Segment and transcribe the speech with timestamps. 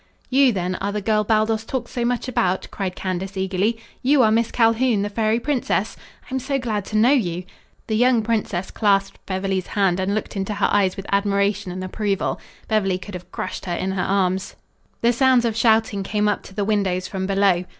[0.31, 3.77] "You, then, are the girl Baldos talks so much about?" cried Candace eagerly.
[4.01, 5.95] "You are Miss Calhoun, the fairy princess?
[6.23, 7.43] I am so glad to know you."
[7.85, 12.41] The young princess clasped Beverly's hand and looked into her eyes with admiration and approval.
[12.67, 14.55] Beverly could have crushed her in her arms.
[15.01, 17.65] The sounds of shouting came up to the windows from below.